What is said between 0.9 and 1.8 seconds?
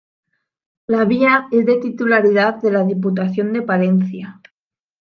vía es de